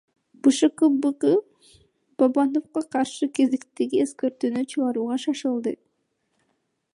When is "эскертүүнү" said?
4.07-4.65